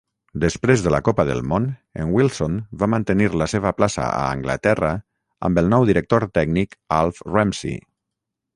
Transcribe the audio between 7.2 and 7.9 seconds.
Ramsey.